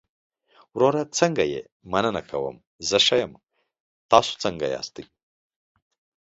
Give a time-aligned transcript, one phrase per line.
[0.75, 2.55] وروره څنګه يې؟ مننه کوم،
[2.89, 3.33] زه ښۀ يم،
[4.11, 5.03] تاسو څنګه ياستى؟